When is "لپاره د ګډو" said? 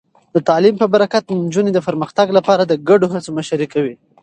2.37-3.07